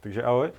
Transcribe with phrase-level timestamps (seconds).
[0.00, 0.52] Takže ahoj.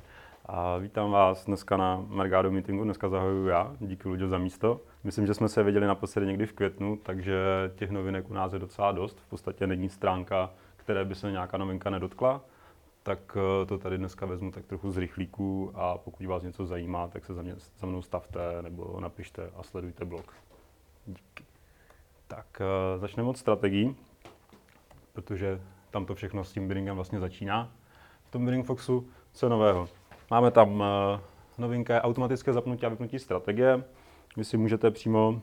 [0.46, 2.84] A vítám vás dneska na Mergado meetingu.
[2.84, 3.76] Dneska zahajuju já.
[3.80, 4.82] Díky Luďo za místo.
[5.04, 7.36] Myslím, že jsme se viděli naposledy někdy v květnu, takže
[7.76, 9.20] těch novinek u nás je docela dost.
[9.20, 12.42] V podstatě není stránka, které by se nějaká novinka nedotkla.
[13.04, 17.08] Tak eh, to tady dneska vezmu tak trochu z rychlíku a pokud vás něco zajímá,
[17.08, 20.34] tak se za, mě, za mnou stavte nebo napište a sledujte blog.
[21.06, 21.44] Díky.
[22.28, 23.96] Tak eh, začneme od strategií,
[25.14, 25.62] protože
[25.92, 27.72] tam to všechno s tím biddingem vlastně začíná.
[28.30, 29.90] V tom Bidding Foxu co nového?
[30.32, 31.20] Máme tam eh,
[31.58, 33.84] novinka automatické zapnutí a vypnutí strategie.
[34.38, 35.42] Vy si můžete přímo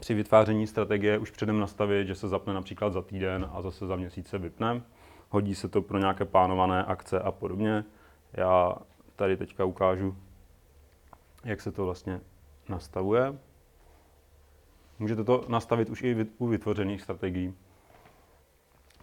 [0.00, 3.96] při vytváření strategie už předem nastavit, že se zapne například za týden a zase za
[3.96, 4.82] měsíc se vypne.
[5.28, 7.84] Hodí se to pro nějaké plánované akce a podobně.
[8.32, 8.74] Já
[9.16, 10.16] tady teďka ukážu,
[11.44, 12.20] jak se to vlastně
[12.68, 13.38] nastavuje.
[14.98, 17.54] Můžete to nastavit už i u vytvořených strategií.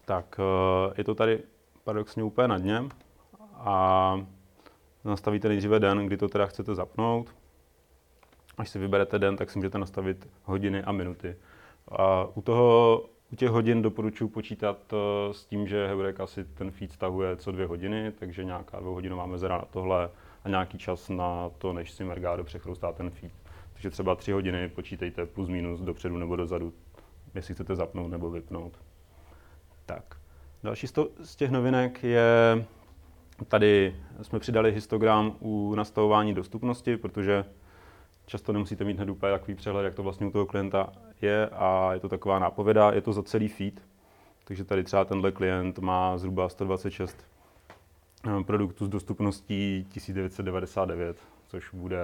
[0.06, 1.44] Tak eh, je to tady
[1.84, 2.84] paradoxně úplně na dně
[3.64, 4.26] a
[5.04, 7.36] nastavíte nejdříve den, kdy to teda chcete zapnout.
[8.58, 11.36] Až si vyberete den, tak si můžete nastavit hodiny a minuty.
[11.88, 13.02] A u toho
[13.34, 17.52] u těch hodin doporučuji počítat eh, s tím, že Heureka si ten feed stahuje co
[17.52, 20.10] dvě hodiny, takže nějaká dvouhodinová mezera na tohle
[20.44, 23.32] a nějaký čas na to, než si Mergado přechroustá ten feed.
[23.74, 26.74] Takže třeba tři hodiny počítejte plus minus dopředu nebo dozadu,
[27.36, 28.74] jestli chcete zapnout nebo vypnout.
[29.86, 30.04] Tak.
[30.64, 30.88] Další
[31.24, 32.66] z těch novinek je,
[33.48, 37.46] tady jsme přidali histogram u nastavování dostupnosti, protože
[38.26, 41.94] často nemusíte mít hned úplně takový přehled, jak to vlastně u toho klienta je a
[41.94, 43.82] je to taková nápověda, je to za celý feed,
[44.44, 47.18] takže tady třeba tenhle klient má zhruba 126
[48.28, 51.18] eh, produktů s dostupností 1999,
[51.48, 52.00] což bude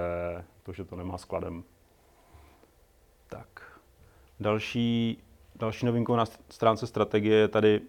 [0.62, 1.64] to, že to nemá skladem.
[3.28, 3.46] Tak.
[4.40, 5.22] Další,
[5.56, 7.80] další novinkou na stránce strategie je tady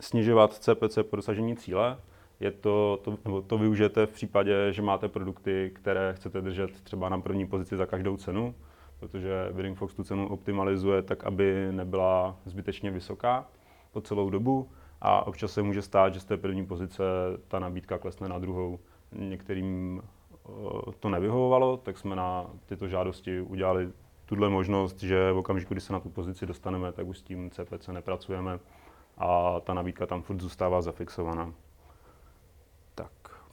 [0.00, 1.98] snižovat CPC po dosažení cíle.
[2.42, 7.20] Je to, to, to využijete v případě, že máte produkty, které chcete držet třeba na
[7.20, 8.54] první pozici za každou cenu,
[9.00, 13.46] protože Bidding Fox tu cenu optimalizuje tak, aby nebyla zbytečně vysoká
[13.92, 14.68] po celou dobu
[15.00, 17.02] a občas se může stát, že z té první pozice
[17.48, 18.78] ta nabídka klesne na druhou.
[19.12, 20.02] Některým
[21.00, 23.90] to nevyhovovalo, tak jsme na tyto žádosti udělali
[24.26, 27.50] tuhle možnost, že v okamžiku, kdy se na tu pozici dostaneme, tak už s tím
[27.50, 28.58] CPC nepracujeme
[29.18, 31.52] a ta nabídka tam furt zůstává zafixovaná.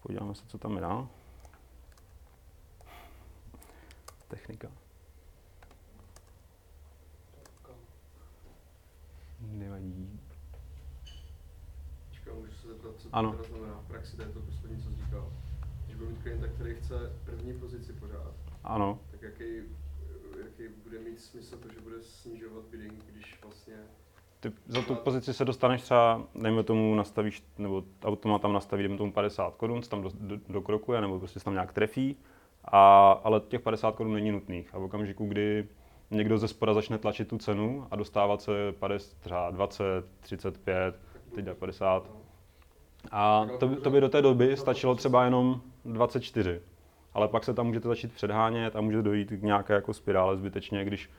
[0.03, 1.09] Podíváme se, co tam je dál.
[4.27, 4.71] Technika.
[9.39, 10.19] Nevadí.
[12.11, 13.31] Čekám, můžu se zeptat, co to Ano.
[13.31, 15.33] teda znamená v praxi, to je to poslední, co říkal.
[15.85, 18.33] Když budu mít klienta, který chce první pozici pořád,
[18.63, 19.43] Ano, tak jaký,
[20.43, 23.75] jaký bude mít smysl to, že bude snižovat bidding, když vlastně
[24.39, 28.97] ty za tu pozici se dostaneš třeba, dejme tomu, nastavíš, nebo automat tam nastaví, dejme
[28.97, 32.17] tomu 50 korun, tam do, do, dokrokuje, nebo prostě tam nějak trefí,
[32.65, 34.75] a, ale těch 50 korun není nutných.
[34.75, 35.67] A v okamžiku, kdy
[36.11, 39.83] někdo ze spoda začne tlačit tu cenu a dostávat se 50, třeba 20,
[40.19, 40.95] 35,
[41.35, 42.19] teď jde 50, no,
[43.11, 46.61] a to, by- to by do té doby stačilo třeba jenom 24.
[47.13, 50.85] Ale pak se tam můžete začít předhánět a může dojít k nějaké jako spirále zbytečně,
[50.85, 51.09] když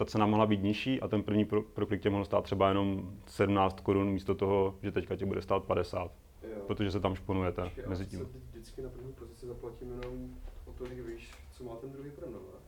[0.00, 3.10] ta cena mohla být nižší a ten první pro, proklik tě mohl stát třeba jenom
[3.26, 6.10] 17 korun místo toho, že teďka tě bude stát 50,
[6.42, 6.60] jo.
[6.66, 8.28] protože se tam šponujete Počkej, mezi tím.
[8.50, 10.30] vždycky na první pozici zaplatím jenom
[10.66, 12.58] o tolik výš, co má ten druhý prodal, ne?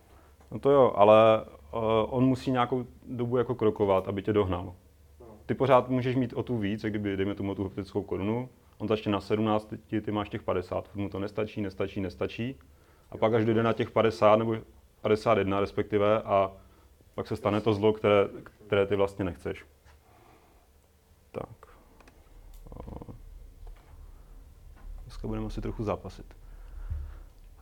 [0.51, 4.75] No to jo, ale uh, on musí nějakou dobu jako krokovat, aby tě dohnal.
[5.21, 5.27] No.
[5.47, 8.49] Ty pořád můžeš mít o tu víc, jak kdyby, dejme tomu tu hypotetickou korunu,
[8.79, 12.59] on začne na 17, ty, ty máš těch 50, furt mu to nestačí, nestačí, nestačí.
[13.11, 14.57] A pak až dojde na těch 50 nebo
[15.03, 16.53] 51 respektive a
[17.15, 18.29] pak se stane to zlo, které,
[18.67, 19.67] které ty vlastně nechceš.
[21.31, 21.67] Tak.
[22.77, 23.15] O.
[25.05, 26.37] Dneska budeme asi trochu zápasit.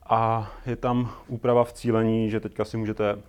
[0.06, 3.22] A je tam úprava v cílení, že teďka si můžete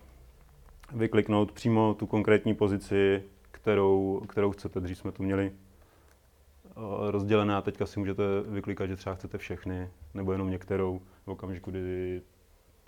[0.91, 4.79] vykliknout přímo tu konkrétní pozici, kterou, kterou chcete.
[4.79, 6.71] Dřív jsme tu měli eh,
[7.11, 11.01] rozdělené a teďka si můžete vyklikat, že třeba chcete všechny, nebo jenom některou.
[11.25, 12.21] V okamžiku, kdy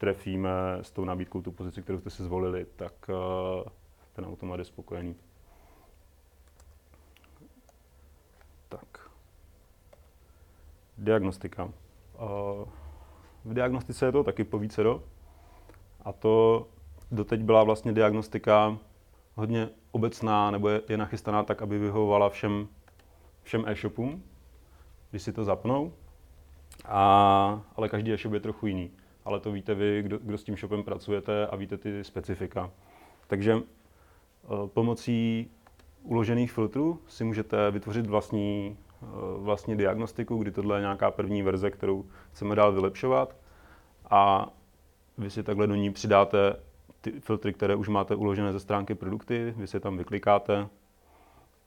[0.03, 0.49] trefíme
[0.81, 3.69] s tou nabídkou tu pozici, kterou jste si zvolili, tak eh,
[4.13, 5.15] ten automat je spokojený.
[8.69, 9.09] Tak.
[10.97, 11.69] Diagnostika.
[12.15, 12.65] Eh,
[13.45, 15.03] V diagnostice je to taky po vícero.
[16.05, 16.67] A to
[17.11, 18.77] doteď byla vlastně diagnostika
[19.35, 22.67] hodně obecná, nebo je, je nachystaná tak, aby vyhovovala všem,
[23.43, 24.23] všem e-shopům,
[25.11, 25.93] když si to zapnou.
[26.85, 28.91] A, ale každý e-shop je trochu jiný.
[29.25, 32.71] Ale to víte vy, kdo, kdo s tím shopem pracujete a víte ty specifika.
[33.27, 35.51] Takže eh, pomocí
[36.03, 38.77] uložených filtrů si můžete vytvořit vlastní
[39.37, 43.35] vlastně diagnostiku, kdy tohle je nějaká první verze, kterou chceme dál vylepšovat
[44.09, 44.49] a
[45.17, 46.55] vy si takhle do ní přidáte
[47.01, 50.67] ty filtry, které už máte uložené ze stránky produkty, vy si je tam vyklikáte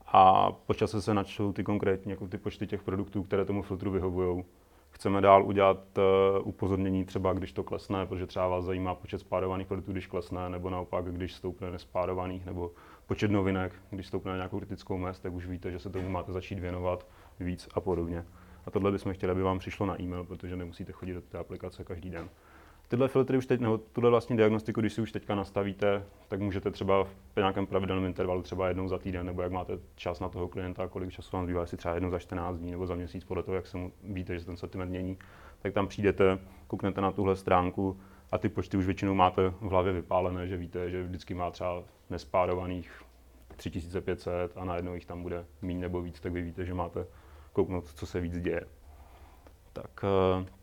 [0.06, 3.90] a po čase se načtou ty konkrétní jako ty počty těch produktů, které tomu filtru
[3.90, 4.44] vyhovují.
[4.96, 9.66] Chceme dál udělat uh, upozornění třeba, když to klesne, protože třeba vás zajímá počet spárovaných
[9.66, 12.72] produktů, když klesne, nebo naopak, když stoupne nespárovaných, nebo
[13.06, 16.32] počet novinek, když stoupne na nějakou kritickou mest, tak už víte, že se tomu máte
[16.32, 17.06] začít věnovat
[17.40, 18.24] víc a podobně.
[18.66, 21.84] A tohle bychom chtěli, aby vám přišlo na e-mail, protože nemusíte chodit do té aplikace
[21.84, 22.28] každý den.
[22.88, 26.70] Tyhle filtry už teď, nebo tuhle vlastní diagnostiku, když si už teďka nastavíte, tak můžete
[26.70, 30.48] třeba v nějakém pravidelném intervalu, třeba jednou za týden, nebo jak máte čas na toho
[30.48, 33.42] klienta, kolik času vám zbývá, jestli třeba jednou za 14 dní nebo za měsíc, podle
[33.42, 35.18] toho, jak se mu víte, že ten sortiment mění,
[35.62, 38.00] tak tam přijdete, kouknete na tuhle stránku
[38.32, 41.82] a ty počty už většinou máte v hlavě vypálené, že víte, že vždycky má třeba
[42.10, 43.02] nespárovaných
[43.56, 47.06] 3500 a najednou jich tam bude méně nebo víc, tak vy víte, že máte
[47.52, 48.60] kouknout, co se víc děje.
[49.72, 50.55] Tak eh,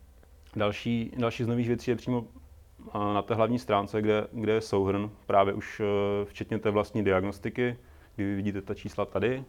[0.56, 2.26] další, další z nových věcí je přímo
[2.88, 7.04] eh, na té hlavní stránce, kde, kde je souhrn právě už eh, včetně té vlastní
[7.04, 7.78] diagnostiky,
[8.16, 9.44] kdy vy vidíte ta čísla tady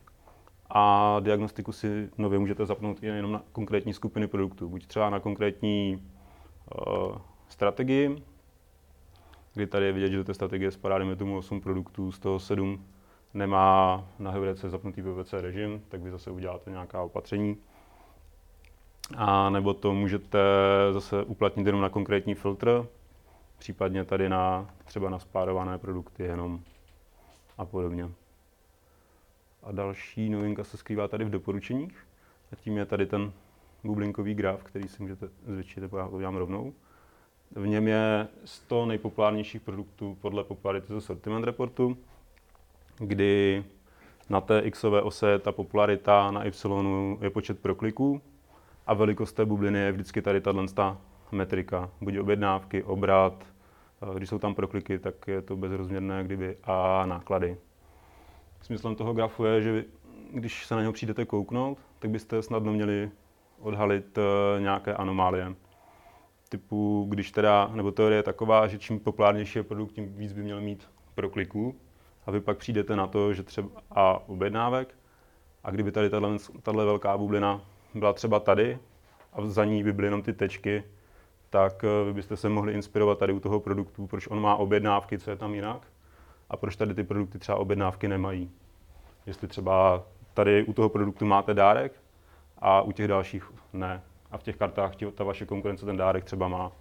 [0.70, 6.02] a diagnostiku si nově můžete zapnout jenom na konkrétní skupiny produktů, buď třeba na konkrétní
[6.88, 7.16] uh,
[7.48, 8.22] strategii,
[9.54, 12.38] kdy tady je vidět, že do té strategie spadá, dejme tomu 8 produktů, z toho
[12.38, 12.84] 7
[13.34, 17.56] nemá na HVDC zapnutý PVC režim, tak vy zase uděláte nějaká opatření.
[19.16, 20.38] A nebo to můžete
[20.92, 22.86] zase uplatnit jenom na konkrétní filtr,
[23.58, 26.60] případně tady na třeba na spárované produkty jenom
[27.58, 28.10] a podobně.
[29.62, 32.06] A další novinka se skrývá tady v doporučeních.
[32.52, 33.32] A tím je tady ten
[33.84, 36.72] bublinkový graf, který si můžete zvětšit, nebo já ho udělám rovnou.
[37.50, 41.96] V něm je 100 nejpopulárnějších produktů podle popularity ze sortiment reportu
[42.98, 43.64] kdy
[44.28, 46.52] na té xové ose je ta popularita, na y
[47.20, 48.22] je počet prokliků
[48.86, 50.66] a velikost té bubliny je vždycky tady tato
[51.32, 53.46] metrika, buď objednávky, obrat,
[54.02, 57.56] eh, když jsou tam prokliky, tak je to bezrozměrné kdyby a náklady.
[58.60, 59.84] Smyslem toho grafu je, že vy,
[60.32, 63.10] když se na něho přijdete kouknout, tak byste snadno měli
[63.60, 65.54] odhalit eh, nějaké anomálie.
[66.48, 70.42] Typu, když teda, nebo teorie je taková, že čím populárnější je produkt, tím víc by
[70.42, 71.76] měl mít prokliků,
[72.26, 74.94] a vy pak přijdete na to, že třeba a objednávek
[75.64, 76.10] a kdyby tady
[76.62, 77.60] tahle velká bublina
[77.94, 78.78] byla třeba tady
[79.32, 80.84] a za ní by byly jenom ty tečky,
[81.50, 85.18] tak eh, vy byste se mohli inspirovat tady u toho produktu, proč on má objednávky,
[85.18, 85.86] co je tam jinak
[86.50, 88.50] a proč tady ty produkty třeba objednávky nemají.
[89.26, 90.02] Jestli třeba
[90.34, 91.92] tady u toho produktu máte dárek
[92.58, 94.02] a u těch dalších ne.
[94.30, 96.72] A v těch kartách ta vaše konkurence ten dárek třeba má.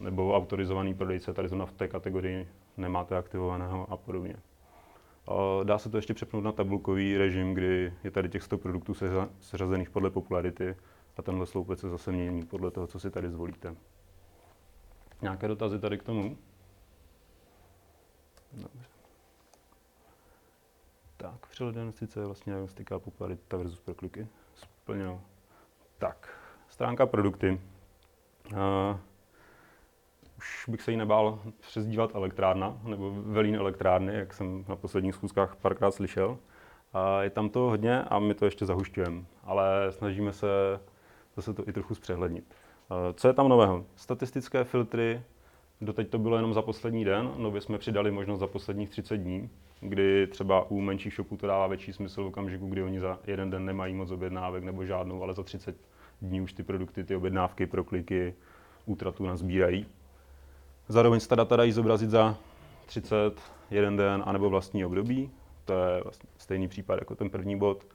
[0.00, 4.36] Nebo autorizovaný prodejce tady zrovna v té kategorii nemáte aktivovaného a podobně.
[5.64, 8.94] Dá se to ještě přepnout na tabulkový režim, kdy je tady těch 100 produktů
[9.40, 10.76] seřazených podle popularity
[11.16, 13.76] a tenhle sloupec se zase mění podle toho, co si tady zvolíte.
[15.22, 16.36] Nějaké dotazy tady k tomu?
[18.52, 18.84] Dobře.
[21.16, 24.28] Tak, přehlediagnostice je vlastně diagnostika popularita versus prokliky.
[24.54, 25.22] Splněno.
[25.98, 26.38] Tak,
[26.68, 27.60] stránka produkty.
[28.52, 28.98] Uh,
[30.40, 35.56] už bych se jí nebál přezdívat elektrárna, nebo velín elektrárny, jak jsem na posledních schůzkách
[35.56, 36.38] párkrát slyšel.
[36.92, 40.46] A je tam to hodně a my to ještě zahušťujeme, ale snažíme se
[41.36, 42.54] zase to i trochu zpřehlednit.
[43.14, 43.84] Co je tam nového?
[43.96, 45.22] Statistické filtry,
[45.80, 49.50] doteď to bylo jenom za poslední den, nově jsme přidali možnost za posledních 30 dní,
[49.80, 53.50] kdy třeba u menších shopů to dává větší smysl v okamžiku, kdy oni za jeden
[53.50, 55.76] den nemají moc objednávek nebo žádnou, ale za 30
[56.22, 58.34] dní už ty produkty, ty objednávky, prokliky,
[58.86, 59.86] útratu nazbírají.
[60.90, 62.36] Zároveň se ta data dají zobrazit za
[62.86, 65.30] 30, jeden den, anebo vlastní období.
[65.64, 67.86] To je vlastně stejný případ jako ten první bod.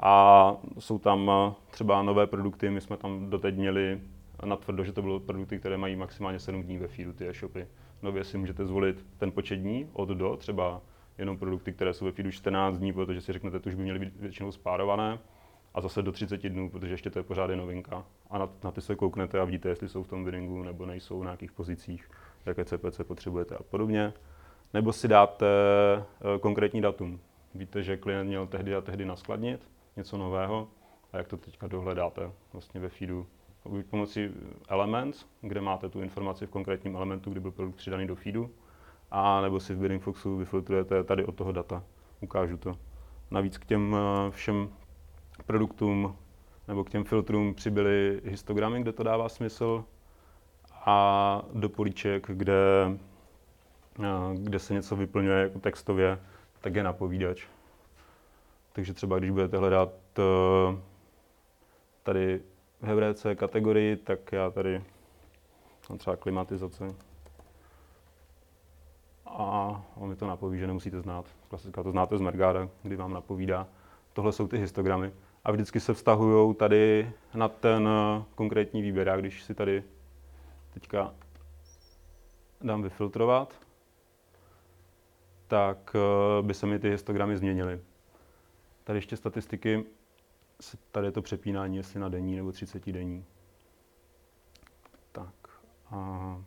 [0.00, 4.00] A jsou tam eh, třeba nové produkty, my jsme tam doteď měli
[4.44, 7.66] natvrdo, že to byly produkty, které mají maximálně 7 dní ve feedu, ty e-shopy.
[8.02, 10.80] Nově si můžete zvolit ten počet dní od do, třeba
[11.18, 13.98] jenom produkty, které jsou ve feedu 14 dní, protože si řeknete, že už by měly
[13.98, 15.18] být většinou spárované,
[15.74, 18.04] a zase do 30 dnů, protože ještě to je pořád je novinka.
[18.30, 21.20] A na, na ty se kouknete a vidíte, jestli jsou v tom biddingu nebo nejsou
[21.20, 22.10] v nějakých pozicích
[22.46, 24.12] jaké CPC potřebujete a podobně.
[24.74, 27.20] Nebo si dáte eh, konkrétní datum.
[27.54, 30.68] Víte, že klient měl tehdy a tehdy naskladnit něco nového
[31.12, 33.26] a jak to teďka dohledáte vlastně ve feedu.
[33.68, 34.30] Buď pomocí
[34.68, 38.50] Elements, kde máte tu informaci v konkrétním elementu, kdy byl produkt přidaný do feedu,
[39.10, 41.84] a nebo si v Bidding Foxu vyfiltrujete tady od toho data.
[42.20, 42.76] Ukážu to.
[43.30, 44.68] Navíc k těm eh, všem
[45.46, 46.16] produktům
[46.68, 49.84] nebo k těm filtrům přibyly histogramy, kde to dává smysl,
[50.86, 52.54] a do políček, kde,
[54.34, 56.18] kde se něco vyplňuje jako textově,
[56.60, 57.46] tak je napovídač.
[58.72, 59.92] Takže třeba když budete hledat
[62.02, 62.40] tady
[62.80, 64.82] v Heuréce kategorii, tak já tady
[65.88, 66.94] mám třeba klimatizace.
[69.26, 71.24] A on mi to napoví, že nemusíte znát.
[71.48, 73.66] Klasická to znáte z Mergáda, kdy vám napovídá.
[74.12, 75.12] Tohle jsou ty histogramy.
[75.44, 79.08] A vždycky se vztahují tady na ten eh, konkrétní výběr.
[79.08, 79.84] Já když si tady
[80.74, 81.14] teďka
[82.60, 83.54] dám vyfiltrovat,
[85.48, 87.80] tak eh, by se mi ty histogramy změnily.
[88.84, 89.84] Tady ještě statistiky,
[90.90, 93.24] tady je to přepínání, jestli na denní nebo 30 denní.
[95.12, 95.34] Tak
[95.90, 96.42] a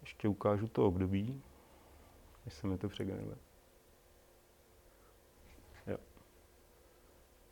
[0.00, 1.42] ještě ukážu to období,
[2.44, 3.47] než se mi to přegeneruje.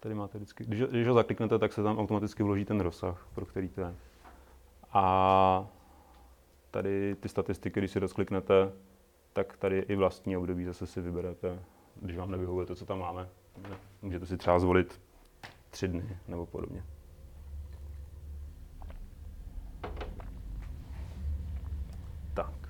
[0.06, 3.46] Tady máte vždycky, když, když ho zakliknete, tak se tam automaticky vloží ten rozsah, pro
[3.46, 3.94] který to je.
[4.92, 5.66] A
[6.70, 8.72] tady ty statistiky, když si rozkliknete,
[9.32, 11.62] tak tady i vlastní období, zase si vyberete,
[11.94, 13.28] když vám nevyhovuje to, co tam máme.
[14.02, 15.00] Můžete si třeba zvolit
[15.70, 16.84] tři dny nebo podobně.
[22.34, 22.68] Tak.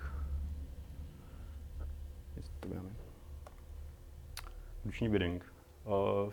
[4.84, 5.52] Ruční bidding.
[5.84, 6.32] Uh,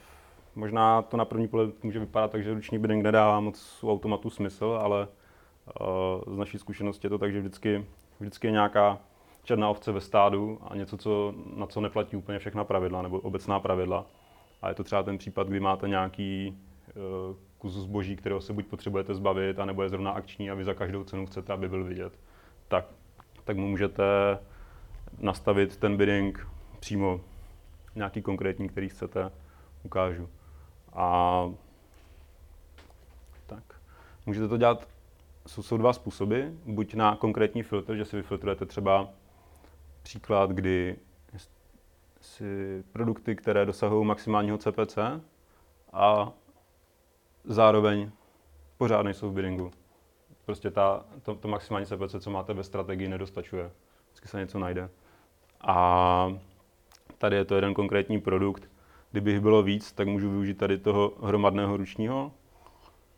[0.56, 4.30] možná to na první pohled může vypadat tak, že ruční bidding nedává moc u automatu
[4.30, 5.08] smysl, ale
[6.28, 7.86] uh, z naší zkušenosti je to tak, že vždycky,
[8.20, 9.00] vždycky je nějaká
[9.44, 13.60] černá ovce ve stádu a něco, co, na co neplatí úplně všechna pravidla nebo obecná
[13.60, 14.06] pravidla.
[14.62, 16.58] A je to třeba ten případ, kdy máte nějaký
[16.96, 20.74] uh, kus zboží, kterého se buď potřebujete zbavit, anebo je zrovna akční a vy za
[20.74, 22.20] každou cenu chcete, aby byl vidět.
[22.68, 22.86] Tak,
[23.44, 24.04] tak mu můžete
[25.20, 26.48] nastavit ten bidding
[26.80, 27.22] přímo
[27.96, 29.32] nějaký konkrétní, který chcete,
[29.84, 30.30] ukážu.
[30.96, 31.52] A
[33.46, 33.64] tak.
[34.26, 34.88] Můžete to dělat,
[35.48, 36.42] jsou, jsou dva způsoby.
[36.66, 39.10] Buď na konkrétní filtr, že si vyfiltrujete třeba
[40.04, 40.96] příklad, kdy
[42.22, 44.98] si produkty, které dosahují maximálního CPC
[45.94, 46.32] a
[47.44, 48.12] zároveň
[48.78, 49.72] pořád nejsou v biddingu.
[50.46, 53.72] Prostě ta, to, to maximální CPC, co máte ve strategii, nedostačuje.
[54.06, 54.90] Vždycky se něco najde.
[55.62, 56.38] A
[57.18, 58.70] tady je to jeden konkrétní produkt.
[59.14, 62.32] Kdybych bylo víc, tak můžu využít tady toho hromadného ručního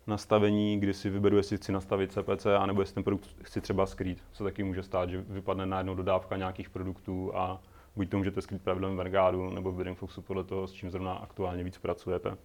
[0.08, 4.24] nastavení, kdy si vyberu, jestli chci nastavit CPC, anebo jestli ten produkt chci třeba skrýt.
[4.32, 7.62] Co taky může stát, že vypadne najednou dodávka nějakých produktů a
[7.96, 11.14] buď to můžete skrýt pravidlem Vergádu nebo v Bidding Foxu podle toho, s čím zrovna
[11.14, 12.38] aktuálně víc pracujete.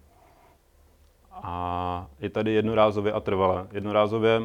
[1.31, 3.67] A je tady jednorázově a trvalé.
[3.71, 4.41] Jednorázově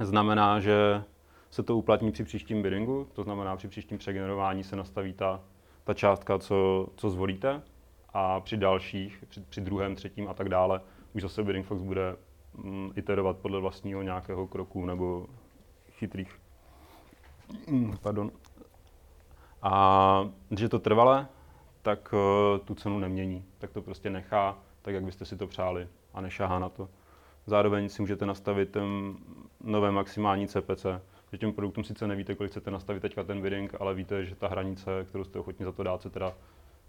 [0.00, 1.02] znamená, že
[1.50, 5.40] se to uplatní při příštím biddingu, to znamená při příštím přegenerování se nastaví ta,
[5.84, 7.62] ta částka, co, co zvolíte
[8.14, 10.80] a při dalších, při, při druhém, třetím a tak dále,
[11.14, 12.16] už zase Bidding Fox bude
[12.54, 15.26] mm, iterovat podle vlastního nějakého kroku nebo
[15.90, 16.40] chytrých.
[17.68, 18.30] Mm, pardon.
[19.62, 21.28] A když je to trvalé,
[21.82, 23.44] tak uh, tu cenu nemění.
[23.58, 26.88] Tak to prostě nechá tak, jak byste si to přáli a nešahá na to.
[27.46, 29.16] Zároveň si můžete nastavit ten
[29.60, 30.86] nové maximální CPC,
[31.32, 34.48] že těm produktům sice nevíte, kolik chcete nastavit teďka ten bidding, ale víte, že ta
[34.48, 36.34] hranice, kterou jste ochotni za to dát, se teda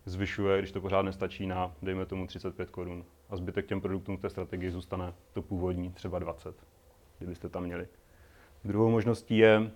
[0.06, 3.06] zvyšuje, když to pořád nestačí na, dejme tomu, 35 korun.
[3.30, 6.56] A zbytek těm produktům v té strategii zůstane to původní, třeba 20,
[7.18, 7.88] kdybyste tam měli.
[8.64, 9.72] Druhou možností je,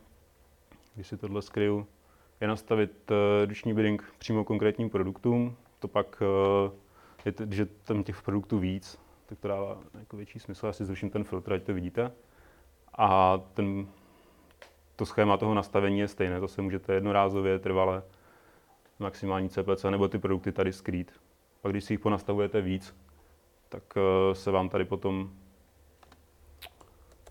[0.96, 1.88] když si tohle skryju,
[2.42, 3.12] je nastavit
[3.46, 5.56] ruční bidding přímo konkrétním produktům.
[5.80, 6.24] To pak,
[6.66, 6.74] uh,
[7.26, 10.66] je t- je tam těch produktů víc, tak to dává jako větší smysl.
[10.66, 12.12] Já si zruším ten filtr, ať to vidíte.
[12.98, 13.88] A ten,
[14.96, 16.40] to schéma toho nastavení je stejné.
[16.40, 18.04] To se můžete jednorázově, trvale,
[19.00, 21.12] maximální CPC, nebo ty produkty tady skrýt.
[21.62, 22.96] Pak když si jich ponastavujete víc,
[23.70, 25.32] tak uh, se vám tady potom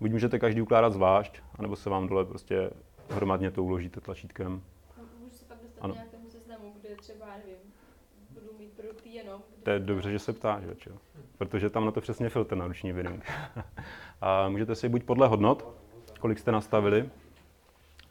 [0.00, 2.70] buď můžete každý ukládat zvlášť, anebo se vám dole prostě
[3.10, 4.62] hromadně to uložíte tlačítkem.
[5.20, 5.94] Můžu se pak dostat ano.
[5.94, 7.72] nějakému seznamu, kde třeba, nevím,
[8.30, 9.42] budu mít produkty jenom.
[9.62, 10.90] To je dobře, že se ptáš, čo?
[11.38, 13.24] protože tam na to přesně filtr na ruční bidding.
[14.20, 15.68] a můžete si buď podle hodnot,
[16.20, 17.10] kolik jste nastavili,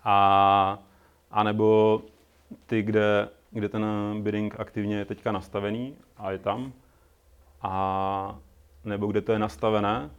[0.04, 0.80] a,
[1.32, 2.02] anebo
[2.66, 3.86] ty, kde, kde ten
[4.22, 6.74] bidding aktivně je teďka nastavený a je tam,
[7.62, 8.40] a
[8.84, 10.10] nebo kde to je nastavené,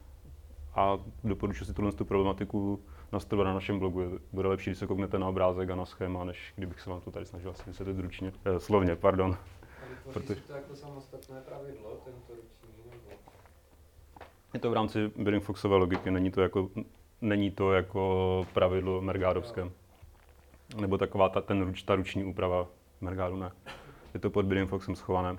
[0.75, 4.19] a doporučuji si tuhle tu problematiku nastavit na našem blogu.
[4.31, 7.11] Bude lepší, když se kouknete na obrázek a na schéma, než kdybych se vám to
[7.11, 9.37] tady snažil asi vysvětlit ručně, eh, slovně, pardon.
[10.13, 10.41] Protože...
[10.41, 13.21] to jako samostatné pravidlo, tento ruční, nebo?
[14.53, 16.69] Je to v rámci Bidding Foxové logiky, není to jako,
[17.21, 19.71] není to jako pravidlo mergádovské.
[20.81, 22.67] Nebo taková ta, ten ta ruční úprava
[23.01, 23.51] Mergádu ne.
[24.13, 25.37] Je to pod Bidding Foxem schované.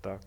[0.00, 0.20] Tak.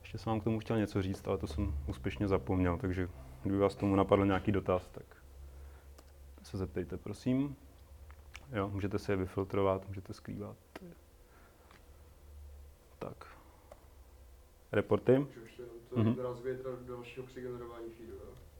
[0.00, 3.08] Ještě jsem vám k tomu chtěl něco říct, ale to jsem úspěšně zapomněl, takže
[3.42, 5.04] kdyby vás tomu napadl nějaký dotaz, tak
[6.42, 7.56] se zeptejte, prosím.
[8.52, 10.56] Jo, můžete si je vyfiltrovat, můžete skrývat.
[12.98, 13.26] Tak.
[14.72, 15.18] reporty.
[15.18, 15.28] Mhm.
[15.92, 16.16] mm-hmm.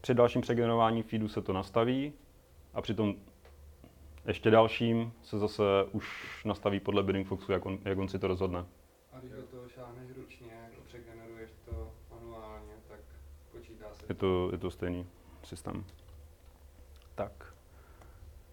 [0.01, 2.13] Při dalším přegenerování feedu se to nastaví
[2.75, 3.15] a při tom
[4.27, 5.63] ještě dalším se zase
[5.93, 6.07] už
[6.45, 8.65] nastaví podle Bidding Foxu, jak on, jak on si to rozhodne.
[9.13, 13.01] A když do toho šáhneš ručně, jako přegeneruješ to manuálně, tak
[13.53, 14.05] počítá se.
[14.09, 15.07] Je to, je to stejný
[15.45, 15.85] systém.
[17.15, 17.55] Tak.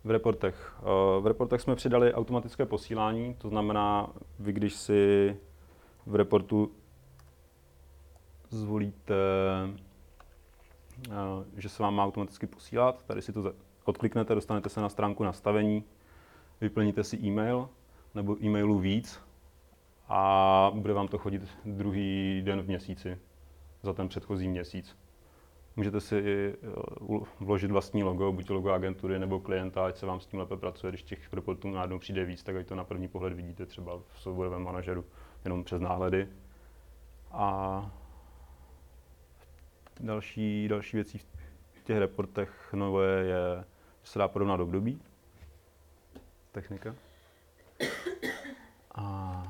[0.03, 0.75] V reportech.
[0.79, 4.09] Eh, V reportech jsme přidali automatické posílání, to znamená,
[4.39, 5.37] vy když si
[6.05, 6.71] v reportu
[8.49, 9.13] zvolíte,
[11.09, 11.13] eh,
[11.57, 13.53] že se vám má automaticky posílat, tady si to
[13.87, 15.83] odkliknete, dostanete se na stránku nastavení,
[16.61, 17.69] vyplníte si e-mail
[18.15, 19.21] nebo e-mailů víc
[20.07, 23.17] a bude vám to chodit druhý den v měsíci
[23.83, 24.97] za ten předchozí měsíc.
[25.75, 26.67] Můžete si eh,
[27.39, 30.91] vložit vlastní logo, buď logo agentury nebo klienta, ať se vám s tím lépe pracuje,
[30.91, 34.19] když těch reportů najednou přijde víc, tak ať to na první pohled vidíte třeba v
[34.19, 35.05] souborovém manažeru,
[35.45, 36.27] jenom přes náhledy.
[37.31, 37.91] A
[39.99, 41.17] další, další věcí
[41.71, 43.63] v těch reportech nové je,
[44.07, 45.01] že se dá porovnat období.
[46.51, 46.95] Technika.
[48.95, 49.43] A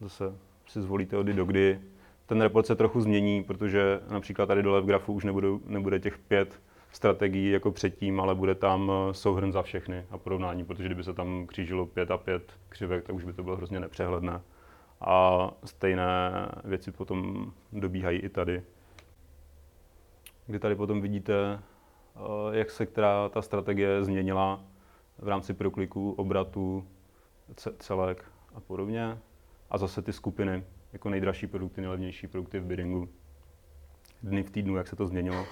[0.00, 0.34] zase
[0.66, 1.80] si zvolíte od do kdy,
[2.26, 6.18] ten report se trochu změní, protože například tady dole v grafu už nebudou, nebude těch
[6.18, 6.60] pět
[6.92, 11.14] strategií jako předtím, ale bude tam eh, souhrn za všechny a porovnání, protože kdyby se
[11.14, 14.40] tam křížilo pět a pět křivek, tak už by to bylo hrozně nepřehledné.
[15.00, 16.32] A stejné
[16.64, 18.62] věci potom dobíhají i tady.
[20.46, 21.58] Kdy tady potom vidíte,
[22.52, 24.64] jak se která ta strategie změnila
[25.18, 26.88] v rámci prokliků, obratů,
[27.54, 29.18] ce- celek a podobně.
[29.70, 33.08] A zase ty skupiny, jako nejdražší produkty, nejlevnější produkty v biddingu.
[34.22, 35.46] Dny v týdnu, jak se to změnilo,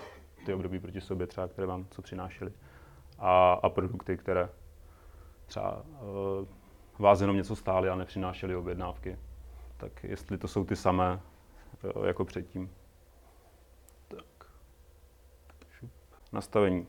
[0.46, 2.52] ty období proti sobě třeba, které vám co přinášely.
[3.18, 4.48] A, a produkty, které
[5.46, 6.46] třeba uh,
[6.98, 9.18] vás jenom něco stály a nepřinášely objednávky.
[9.76, 11.20] Tak jestli to jsou ty samé
[11.96, 12.70] uh, jako předtím.
[14.08, 14.46] Tak.
[15.70, 15.90] Šup.
[16.32, 16.86] Nastavení.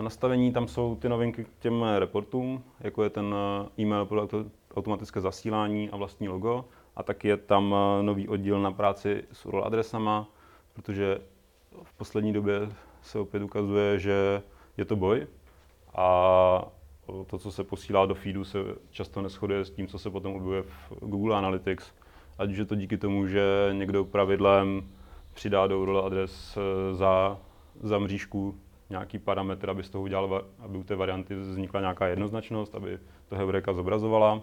[0.00, 4.44] Nastavení, tam jsou ty novinky k těm reportům, jako je ten eh, e-mail pro auto,
[4.76, 6.64] automatické zasílání a vlastní logo.
[6.96, 10.28] A taky je tam eh, nový oddíl na práci s URL adresama,
[10.72, 11.20] protože
[11.82, 14.42] v poslední době se opět ukazuje, že
[14.76, 15.26] je to boj
[15.94, 16.64] a
[17.26, 18.58] to, co se posílá do feedu, se
[18.90, 21.92] často neschoduje s tím, co se potom objevuje v Google Analytics.
[22.38, 24.88] Ať už je to díky tomu, že někdo pravidlem
[25.34, 27.38] přidá do URL adres eh, za,
[27.82, 28.60] za mřížku
[28.90, 33.36] nějaký parametr, aby z toho udělal, aby u té varianty vznikla nějaká jednoznačnost, aby to
[33.36, 34.40] Heureka zobrazovala.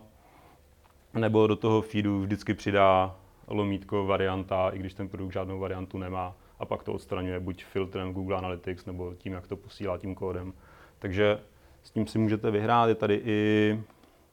[1.14, 3.16] Nebo do toho feedu vždycky přidá
[3.48, 6.36] lomítko varianta, i když ten produkt žádnou variantu nemá.
[6.60, 10.54] A pak to odstraňuje buď filtrem Google Analytics, nebo tím, jak to posílá tím kódem.
[11.00, 11.40] Takže
[11.84, 12.90] s tím si můžete vyhrát.
[12.90, 13.80] Je tady i,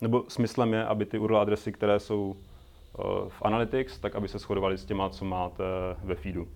[0.01, 4.39] nebo smyslem je, aby ty URL adresy, které jsou eh, v Analytics, tak aby se
[4.39, 5.65] shodovaly s těma, co máte
[6.05, 6.49] ve feedu.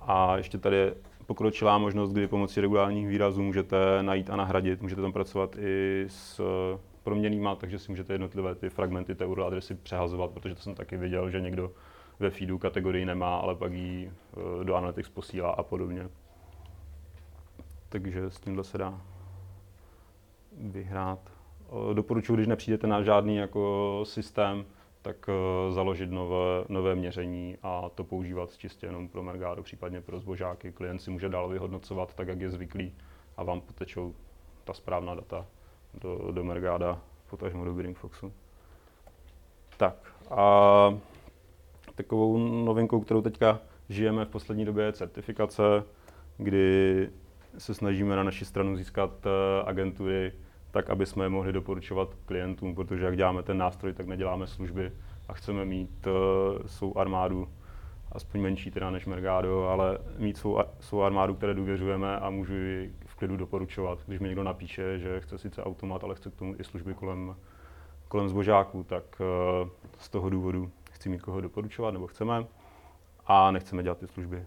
[0.00, 0.94] A ještě tady je
[1.26, 4.82] pokročilá možnost, kdy pomocí regulárních výrazů můžete najít a nahradit.
[4.82, 9.46] Můžete tam pracovat i s eh, proměnýma, takže si můžete jednotlivé ty fragmenty té URL
[9.46, 11.72] adresy přehazovat, protože to jsem taky viděl, že někdo
[12.18, 16.08] ve feedu kategorii nemá, ale pak ji eh, do Analytics posílá a podobně.
[17.88, 19.00] Takže s tímhle se dá
[20.58, 21.32] vyhrát.
[21.90, 24.64] Eh, Doporučuji, když nepřijdete na žádný jako systém,
[25.06, 30.20] tak eh, založit nové, nové měření a to používat čistě jenom pro Mergado, případně pro
[30.20, 30.72] zbožáky.
[30.72, 32.94] Klient si může dál vyhodnocovat tak, jak je zvyklý
[33.36, 34.14] a vám potečou
[34.64, 35.46] ta správná data
[35.94, 38.32] do, do Mergáda, potažmo do Bidding Foxu.
[39.76, 40.98] Tak a
[41.94, 45.62] takovou novinkou, kterou teďka žijeme v poslední době, je certifikace,
[46.36, 47.10] kdy
[47.58, 50.32] se snažíme na naši stranu získat eh, agentury,
[50.76, 54.92] tak aby jsme je mohli doporučovat klientům, protože jak děláme ten nástroj, tak neděláme služby
[55.28, 56.12] a chceme mít uh,
[56.66, 57.48] svou armádu,
[58.12, 62.94] aspoň menší teda než Mergado, ale mít svou, svou armádu, které důvěřujeme a můžu ji
[63.06, 63.98] v klidu doporučovat.
[64.06, 67.36] Když mi někdo napíše, že chce sice automat, ale chce k tomu i služby kolem,
[68.08, 69.20] kolem zbožáků, tak
[69.62, 72.46] uh, z toho důvodu chci mít koho doporučovat, nebo chceme,
[73.26, 74.44] a nechceme dělat ty služby.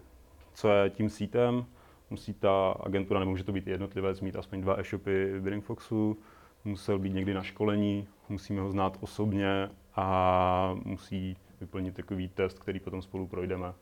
[0.54, 1.66] Co je tím sítem?
[2.10, 6.18] Musí ta agentura, nebo může to být jednotlivec, mít aspoň dva e-shopy v Foxu,
[6.64, 12.80] musel být někdy na školení, musíme ho znát osobně a musí vyplnit takový test, který
[12.80, 13.74] potom spolu projdeme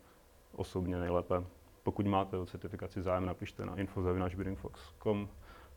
[0.53, 1.45] osobně nejlépe.
[1.83, 5.29] Pokud máte o certifikaci zájem, napište na info.biddingfox.com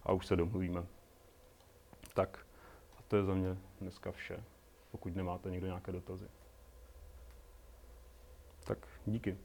[0.03, 0.83] a už se domluvíme.
[2.13, 2.45] Tak,
[2.97, 4.43] a to je za mě dneska vše,
[4.91, 6.27] pokud nemáte někdo nějaké dotazy.
[8.63, 9.37] Tak díky.